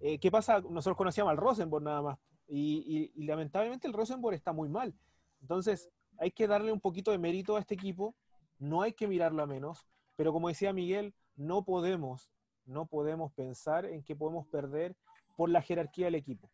[0.00, 0.60] eh, ¿qué pasa?
[0.60, 4.94] Nosotros conocíamos al Rosenborg nada más, y, lamentablemente el Rosenborg está muy mal.
[5.40, 8.16] Entonces, hay que darle un poquito de mérito a este equipo,
[8.58, 12.30] no hay que mirarlo a menos, pero como decía Miguel, no podemos,
[12.64, 14.96] no podemos pensar en que podemos perder
[15.36, 16.50] por la jerarquía del equipo.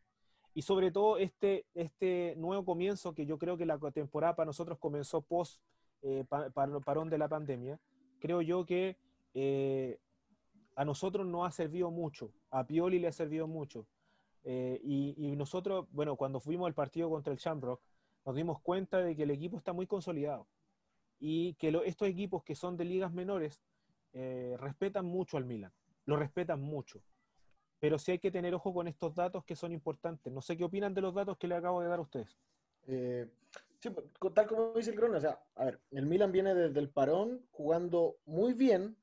[0.55, 4.79] Y sobre todo este, este nuevo comienzo, que yo creo que la temporada para nosotros
[4.79, 5.61] comenzó post
[6.03, 6.25] eh,
[6.85, 7.79] parón de la pandemia,
[8.19, 8.97] creo yo que
[9.35, 9.99] eh,
[10.77, 13.87] a nosotros nos ha servido mucho, a Pioli le ha servido mucho.
[14.45, 17.81] Eh, y, nosotros, bueno, cuando fuimos al partido contra el Shamrock,
[18.25, 20.47] nos dimos cuenta de que el equipo está muy consolidado
[21.19, 23.61] y que estos equipos que son de ligas menores
[24.13, 25.73] respetan mucho al Milan,
[26.05, 27.01] lo respetan mucho
[27.81, 30.33] pero sí hay que tener ojo con estos datos que son importantes.
[30.33, 32.37] No sé qué opinan de los datos que le acabo de dar a ustedes.
[32.87, 33.29] Eh,
[33.79, 36.81] sí, pues, tal como dice el Crono, o sea, a ver, el Milan viene desde
[36.81, 38.97] el parón jugando muy bien,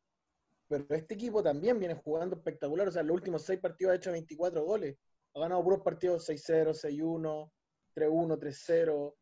[0.68, 2.88] pero este equipo también viene jugando espectacular.
[2.88, 4.98] O sea, los últimos seis partidos ha hecho 24 goles.
[5.34, 7.52] Ha ganado puros partidos 6-0, 6-1,
[7.96, 9.16] 3-1, 3-0.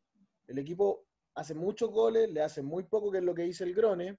[0.48, 3.74] El equipo hace muchos goles, le hace muy poco, que es lo que dice el
[3.74, 4.18] Grone.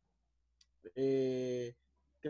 [0.95, 1.75] Eh,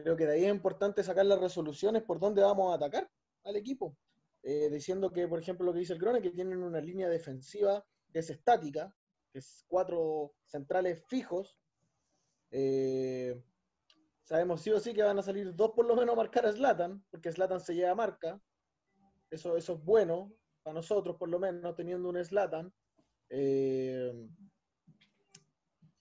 [0.02, 3.08] Creo que de ahí es importante sacar las resoluciones por dónde vamos a atacar
[3.44, 3.96] al equipo.
[4.42, 7.86] Eh, diciendo que, por ejemplo, lo que dice el Grone, que tienen una línea defensiva
[8.12, 8.92] que es estática,
[9.32, 11.56] que es cuatro centrales fijos.
[12.50, 13.40] Eh,
[14.24, 16.52] sabemos sí o sí que van a salir dos por lo menos a marcar a
[16.52, 18.42] Slatan, porque Slatan se lleva marca.
[19.30, 22.74] Eso, eso es bueno para nosotros, por lo menos, teniendo un Slatan.
[23.30, 24.12] Eh,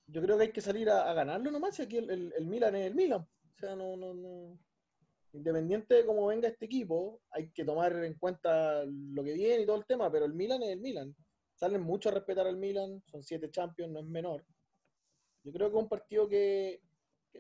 [0.08, 2.88] yo creo que hay que salir a, ganarlo nomás, y aquí el, el Milan es
[2.88, 3.28] el Milan
[3.60, 4.60] sea, no, no, no.
[5.34, 9.66] Independiente de cómo venga este equipo, hay que tomar en cuenta lo que viene y
[9.66, 11.16] todo el tema, pero el Milan es el Milan.
[11.56, 14.46] Salen mucho a respetar al Milan, son siete champions, no es menor.
[15.44, 16.82] Yo creo que es un partido que,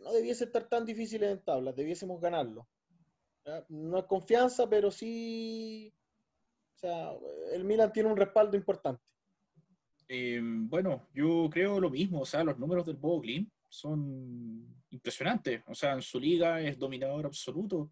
[0.01, 2.67] no debiese estar tan difícil en tablas, debiésemos ganarlo.
[3.69, 5.93] No es confianza, pero sí.
[6.75, 7.11] O sea,
[7.51, 9.03] el Milan tiene un respaldo importante.
[10.07, 15.63] Eh, bueno, yo creo lo mismo, o sea, los números del Boglin son impresionantes.
[15.67, 17.91] O sea, en su liga es dominador absoluto.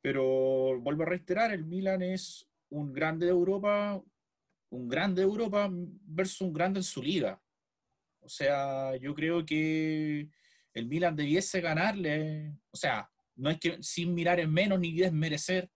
[0.00, 4.02] Pero vuelvo a reiterar, el Milan es un grande de Europa,
[4.70, 7.40] un grande de Europa versus un grande en su liga.
[8.20, 10.30] O sea, yo creo que
[10.72, 15.70] el Milan debiese ganarle, o sea, no es que sin mirar en menos ni desmerecer,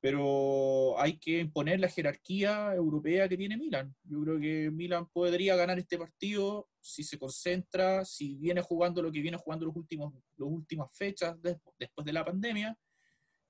[0.00, 3.94] pero hay que imponer la jerarquía europea que tiene Milan.
[4.04, 9.10] Yo creo que Milan podría ganar este partido si se concentra, si viene jugando lo
[9.12, 12.76] que viene jugando los últimos, las últimas fechas después de la pandemia,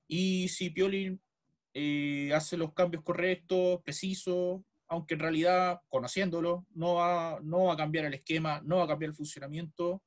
[0.07, 1.19] y si Pioli
[1.73, 7.77] eh, hace los cambios correctos, precisos, aunque en realidad, conociéndolo, no va, no va a
[7.77, 10.03] cambiar el esquema, no va a cambiar el funcionamiento,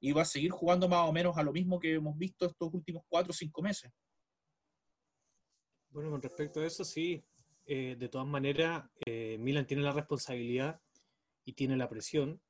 [0.00, 2.72] y va a seguir jugando más o menos a lo mismo que hemos visto estos
[2.72, 3.90] últimos cuatro o cinco meses.
[5.90, 7.24] Bueno, con respecto a eso, sí.
[7.66, 10.80] Eh, de todas maneras, eh, Milan tiene la responsabilidad
[11.44, 12.40] y tiene la presión.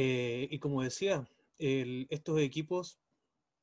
[0.00, 3.00] Eh, y como decía, estos equipos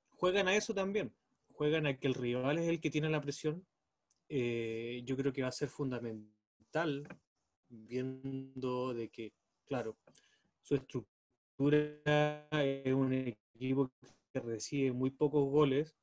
[0.10, 1.15] juegan a eso también.
[1.54, 3.65] Juegan a que el rival es el que tiene la presión.
[4.28, 7.08] yo creo que va a ser fundamental,
[7.69, 9.34] viendo de que,
[9.65, 9.98] claro,
[10.62, 13.91] su estructura es un equipo
[14.34, 15.95] que recibe muy pocos goles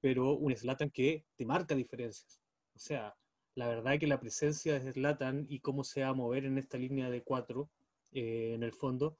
[0.00, 2.40] pero un Slatan que te marca diferencias.
[2.74, 3.16] O sea,
[3.54, 6.58] la verdad es que la presencia de Slatan y cómo se va a mover en
[6.58, 7.70] esta línea de cuatro,
[8.12, 9.18] eh, en el fondo,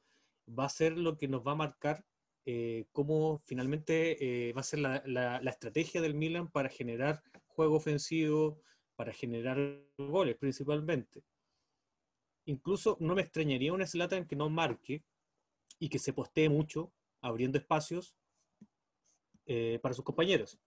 [0.56, 2.04] va a ser lo que nos va a marcar
[2.44, 7.76] eh, cómo finalmente eh, va a ser la, la, estrategia del Milan para generar juego
[7.76, 8.62] ofensivo,
[8.96, 9.58] para generar
[9.98, 11.22] goles principalmente.
[12.46, 15.04] Incluso no me extrañaría un Slatan que no marque
[15.78, 18.16] y que se postee mucho, abriendo espacios
[19.82, 20.58] para sus compañeros.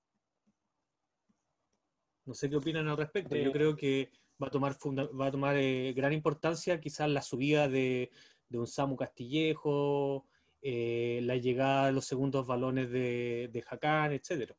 [2.26, 3.36] No sé qué opinan al respecto.
[3.36, 4.78] Yo creo que va a tomar,
[5.20, 8.12] va a tomar eh, gran importancia quizás la subida de,
[8.52, 10.26] de un Samu Castillejo,
[10.62, 14.54] eh, la llegada de los segundos balones de, de Hakan, etc.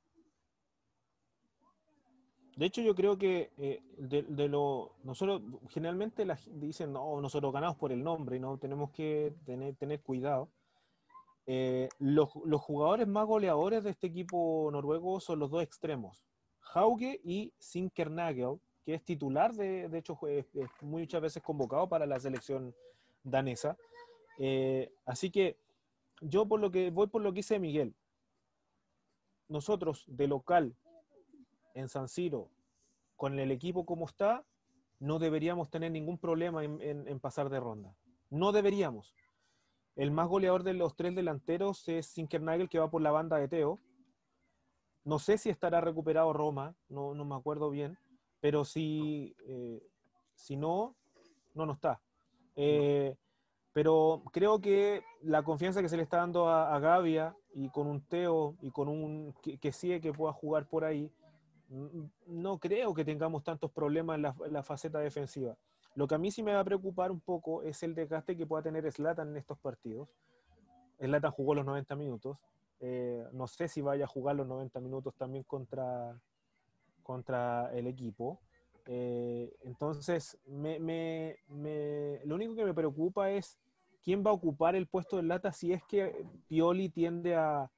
[2.57, 7.77] De hecho, yo creo que eh, de, lo nosotros generalmente la, dicen no, nosotros ganamos
[7.77, 10.51] por el nombre no tenemos que tener, tener cuidado.
[11.47, 16.25] Eh, los, los, jugadores más goleadores de este equipo noruego son los dos extremos,
[16.73, 20.47] Hauge y Sinkernagel, que es titular, de, de hecho, es,
[20.81, 22.73] muchas veces convocado para la selección
[23.23, 23.77] danesa.
[24.39, 25.59] Eh, así que
[26.21, 27.95] yo por lo que voy por lo que dice Miguel,
[29.49, 30.75] nosotros de local
[31.75, 32.51] en San Siro,
[33.17, 34.45] con el equipo como está,
[34.99, 37.95] no deberíamos tener ningún problema en, pasar de ronda.
[38.31, 39.15] No deberíamos.
[39.97, 43.49] El más goleador de los tres delanteros es Sinkernagel, que va por la banda de
[43.49, 43.81] Teo.
[45.05, 47.99] No sé si estará recuperado Roma, no, me acuerdo bien,
[48.41, 49.83] pero si, eh,
[50.35, 50.95] si no,
[51.55, 52.01] no, no está.
[52.57, 53.15] Eh,
[53.73, 58.03] pero creo que la confianza que se le está dando a, Gavia y con un
[58.03, 61.11] Teo y con un que, sigue que pueda jugar por ahí,
[62.27, 65.57] no creo que tengamos tantos problemas en la, en la faceta defensiva.
[65.95, 68.47] Lo que a mí sí me va a preocupar un poco es el desgaste que
[68.47, 70.09] pueda tener Slatan en estos partidos.
[70.99, 72.39] Slatan jugó los 90 minutos.
[72.81, 76.19] Eh, no sé si vaya a jugar los 90 minutos también contra,
[77.03, 78.41] contra el equipo.
[78.87, 83.59] Eh, entonces, me, me, lo único que me preocupa es
[84.03, 87.71] quién va a ocupar el puesto de Lata si es que Pioli tiende a,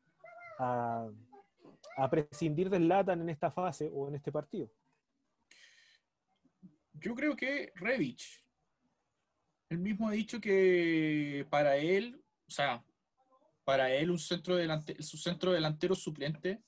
[2.10, 4.70] prescindir del Latan en esta fase o en este partido.
[6.94, 8.42] Yo creo que Revich.
[9.68, 12.84] Él mismo ha dicho que para él, o sea,
[13.64, 16.62] para él un centro delante, su centro delantero suplente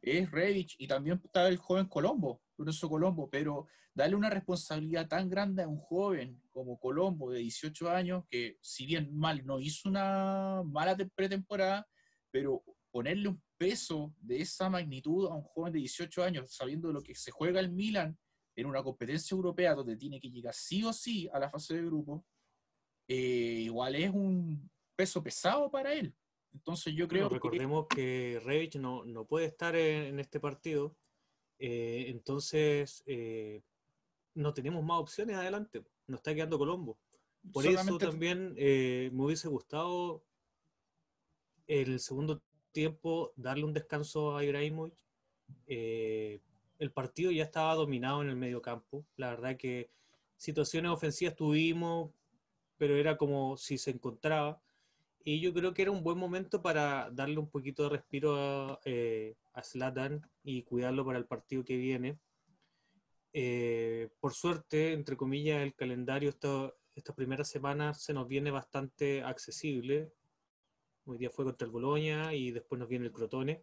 [0.00, 5.30] es Revich y también está el joven Colombo, Lorenzo Colombo, pero darle una responsabilidad tan
[5.30, 9.88] grande a un joven como Colombo de 18 años, que si bien mal no hizo
[9.88, 11.86] una mala pretemporada,
[12.30, 17.02] pero ponerle un peso de esa magnitud a un joven de 18 años, sabiendo lo
[17.02, 18.18] que se juega el Milan
[18.56, 21.84] en una competencia europea donde tiene que llegar sí o sí a la fase de
[21.84, 22.24] grupo,
[23.06, 26.14] eh, igual es un peso pesado para él.
[26.52, 30.96] Entonces yo creo recordemos que, Revich no, no, puede estar en, este partido,
[31.58, 33.62] eh, entonces eh,
[34.34, 36.98] no tenemos más opciones adelante, nos está quedando Colombo.
[37.52, 40.22] Por eso también me hubiese gustado
[41.66, 42.42] el segundo
[42.72, 44.98] tiempo darle un descanso a Ibrahimovic,
[45.66, 49.04] el partido ya estaba dominado en el medio campo.
[49.16, 49.90] La verdad que
[50.36, 52.10] situaciones ofensivas tuvimos,
[52.76, 54.60] pero era como si se encontraba.
[55.24, 58.80] Y yo creo que era un buen momento para darle un poquito de respiro a,
[58.84, 62.18] eh, Zlatan y cuidarlo para el partido que viene.
[63.32, 69.22] Eh, por suerte, entre comillas, el calendario esta, esta primera semana se nos viene bastante
[69.22, 70.12] accesible.
[71.04, 73.62] Hoy día fue contra el Boloña y después nos viene el Crotone.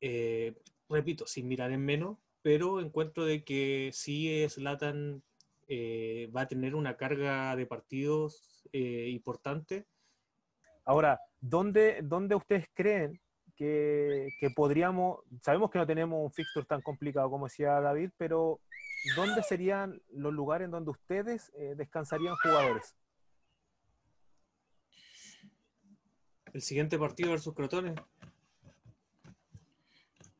[0.00, 0.54] Eh,
[0.88, 5.22] repito, sin mirar en menos, pero encuentro de que sí Slatan
[5.68, 9.86] eh, va a tener una carga de partidos eh, importante.
[10.86, 13.20] Ahora, ¿dónde, ¿dónde ustedes creen
[13.56, 18.60] que, que, podríamos, sabemos que no tenemos un fixture tan complicado como decía David, pero
[19.16, 22.96] ¿dónde serían los lugares en donde ustedes eh, descansarían jugadores?
[26.52, 27.94] El siguiente partido versus Crotones.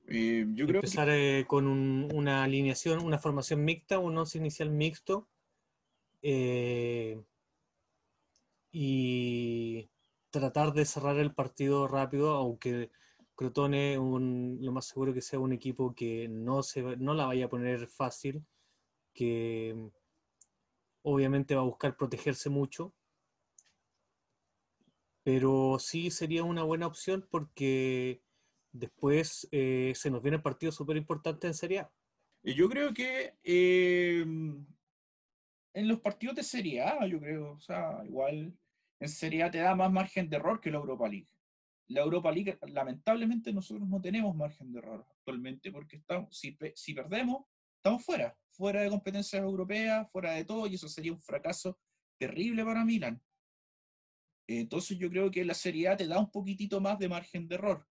[0.09, 5.29] Eh, yo creo Empezar eh, con una alineación, una formación mixta, un once inicial mixto.
[6.23, 7.21] Eh,
[8.73, 9.89] y
[10.39, 12.91] tratar de cerrar el partido rápido, aunque
[13.35, 17.51] Crotone lo más seguro que sea un equipo que no, se, no la vaya a
[17.51, 18.45] poner fácil,
[19.15, 19.91] que
[21.03, 22.95] obviamente va a buscar protegerse mucho,
[25.23, 28.23] pero sí sería una buena opción porque
[28.77, 31.91] Después eh, se nos viene partido súper importante en Serie A.
[32.43, 38.53] Yo creo que eh, en los partidos de Serie A, yo creo, o sea, igual
[39.01, 41.29] en Serie A te da más margen de error que la Europa League.
[41.89, 47.45] La Europa League, lamentablemente, nosotros no tenemos margen de error actualmente porque estamos, si, perdemos,
[47.77, 51.79] estamos fuera, fuera de competencias europeas, fuera de todo, y eso sería un fracaso
[52.19, 53.23] terrible para Milan.
[54.49, 57.55] Entonces yo creo que la Serie A te da un poquitito más de margen de
[57.55, 57.87] error.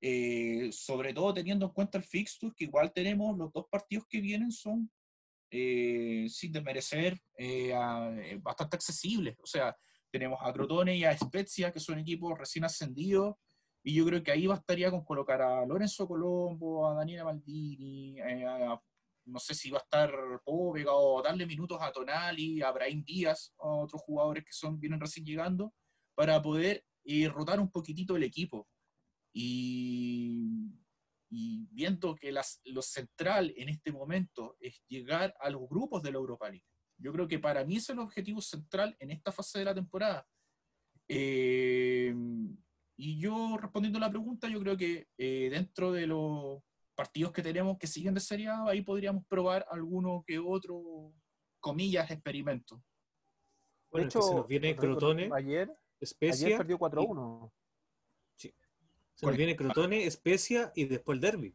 [0.00, 4.20] Eh, sobre todo teniendo en cuenta el fixture, que igual tenemos los dos partidos que
[4.20, 4.90] vienen son,
[5.50, 7.72] eh, sin desmerecer, eh,
[8.40, 9.36] bastante accesibles.
[9.42, 9.76] O sea,
[10.10, 13.36] tenemos a Crotone y a Spezia, que son equipos recién ascendidos,
[13.82, 18.80] y yo creo que ahí bastaría con colocar a Lorenzo Colombo, a Daniela Maldini, a
[19.28, 20.10] no sé si va a estar
[20.44, 25.00] Póvega o darle minutos a Tonali, a Brahim Díaz, a otros jugadores que son, vienen
[25.00, 25.74] recién llegando,
[26.14, 28.68] para poder eh, rotar un poquitito el equipo.
[29.32, 30.72] Y,
[31.30, 36.12] y viendo que las, lo central en este momento es llegar a los grupos de
[36.12, 36.64] la Europa League.
[36.98, 39.74] Yo creo que para mí ese es el objetivo central en esta fase de la
[39.74, 40.26] temporada.
[41.08, 42.14] Eh,
[42.96, 46.60] y yo respondiendo a la pregunta, yo creo que eh, dentro de los
[46.96, 51.14] partidos que tenemos que siguen de Serie A, ahí podríamos probar alguno que otro,
[51.60, 52.82] comillas, experimento.
[53.90, 56.46] Bueno, de hecho, se nos viene Crotone, ayer, Especia.
[56.48, 57.52] Ayer perdió 4-1.
[58.34, 58.52] Sí.
[59.14, 61.54] Se nos viene Crotone, Especia y después el Derby.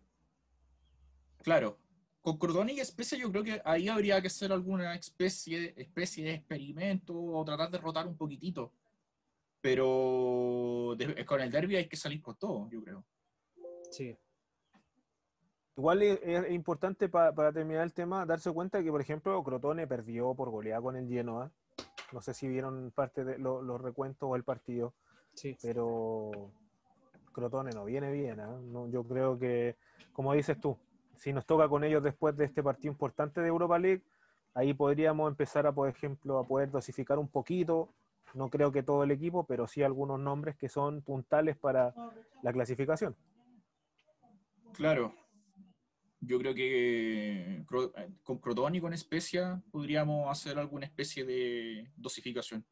[1.43, 1.82] Claro.
[2.23, 6.35] Con Crotone y Especia yo creo que ahí habría que hacer alguna especie, especie de
[6.35, 8.71] experimento o tratar de rotar un poquitito.
[9.59, 10.95] Pero
[11.25, 13.03] con el Derby hay que salir con todo, yo creo.
[13.91, 14.15] Sí.
[15.75, 20.49] Igual es, importante para terminar el tema darse cuenta que, por ejemplo, Crotone perdió por
[20.49, 21.51] goleada con el Genoa.
[22.13, 24.93] No sé si vieron parte de los recuentos o el partido.
[25.33, 25.57] Sí.
[25.61, 26.31] Pero
[27.33, 28.39] Crotone no viene bien.
[28.39, 28.45] ¿eh?
[28.63, 29.75] No, yo creo que,
[30.13, 30.77] como dices tú,
[31.15, 34.03] si nos toca con ellos después de este partido importante de Europa League,
[34.53, 37.93] ahí podríamos empezar a, por ejemplo, a poder dosificar un poquito.
[38.33, 41.93] No creo que todo el equipo, pero sí algunos nombres que son puntales para
[42.41, 43.15] la clasificación.
[44.73, 45.13] Claro,
[46.19, 47.65] yo creo que eh,
[48.23, 52.65] con Crotón y con Especia podríamos hacer alguna especie de dosificación.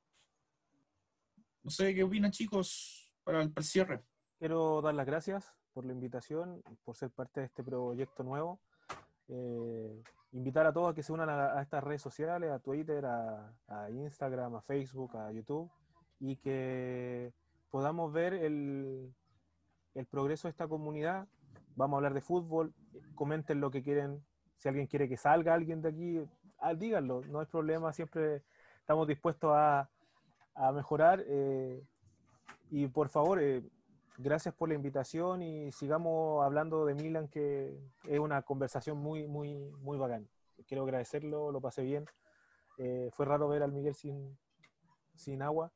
[1.61, 4.03] No sé qué opinan, chicos, para el, cierre.
[4.39, 8.59] Quiero dar las gracias por la invitación, por ser parte de este proyecto nuevo.
[9.28, 10.03] Eh,
[10.34, 14.55] invitar a todos a que se unan a, estas redes sociales, a Twitter, a, Instagram,
[14.55, 15.69] a Facebook, a YouTube,
[16.19, 17.34] y que
[17.69, 19.13] podamos ver el,
[19.95, 21.28] el progreso de esta comunidad
[21.76, 22.74] vamos a hablar de fútbol,
[23.15, 24.24] comenten lo que quieren,
[24.57, 26.24] si alguien quiere que salga alguien de aquí,
[26.59, 28.43] ah, díganlo, no hay problema, siempre
[28.80, 29.89] estamos dispuestos a,
[30.74, 31.24] mejorar.
[31.26, 31.82] Eh,
[32.69, 33.63] y por favor, eh,
[34.18, 39.72] gracias por la invitación y sigamos hablando de Milan, que es una conversación muy, muy,
[39.80, 40.28] muy bacán.
[40.68, 42.05] Quiero agradecerlo, lo pasé bien.
[42.78, 44.38] Eh, fue raro ver al Miguel sin,
[45.16, 45.72] sin agua.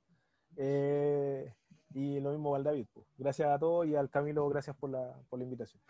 [1.96, 2.88] Y lo mismo al David.
[3.18, 5.82] Gracias a todos y al Camilo, gracias por la, por la invitación.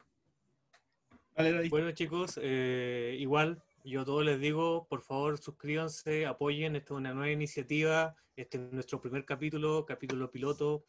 [1.69, 6.97] Bueno chicos, eh, igual yo a todos les digo, por favor suscríbanse, apoyen, esta es
[6.97, 10.85] una nueva iniciativa, este es nuestro primer capítulo, capítulo piloto.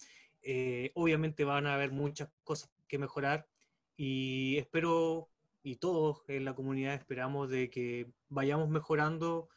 [0.49, 3.49] Eh, obviamente van a haber muchas cosas que mejorar
[3.97, 5.29] y espero,
[5.65, 9.49] y todos en la comunidad esperamos de que vayamos mejorando.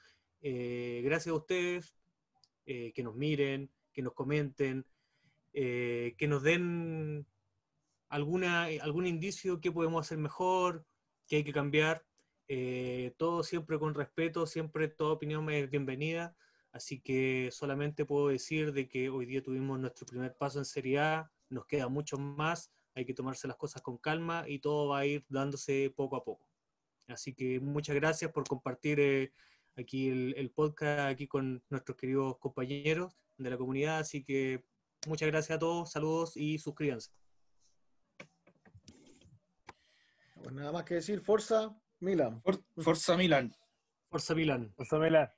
[0.41, 1.95] Eh, gracias a ustedes,
[2.65, 4.85] que nos miren, que nos comenten,
[5.53, 7.25] eh, que nos den
[8.07, 10.85] alguna, algún indicio que podemos hacer mejor,
[11.27, 12.05] que hay que cambiar.
[12.47, 16.35] Eh, todo siempre con respeto, siempre toda opinión es bienvenida.
[16.71, 20.99] Así que solamente puedo decir de que hoy día tuvimos nuestro primer paso en Serie
[20.99, 24.99] A, nos queda mucho más, hay que tomarse las cosas con calma y todo va
[24.99, 26.47] a ir dándose poco a poco.
[27.07, 29.33] Así que muchas gracias por compartir eh,
[29.75, 33.97] aquí el, el, podcast aquí con nuestros queridos compañeros de la comunidad.
[33.97, 34.63] Así que
[35.07, 37.11] Muchas gracias a todos, saludos y suscríbanse.
[40.35, 42.41] Pues nada más que decir, Forza Milan.
[42.75, 43.55] Forza Milan.
[44.09, 44.73] Forza Milan.
[44.75, 45.29] Forza Milan.